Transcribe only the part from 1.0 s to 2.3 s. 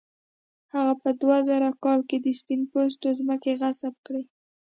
په دوه زره کال کې د